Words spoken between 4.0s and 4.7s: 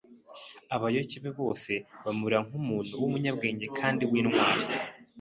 w'intwari.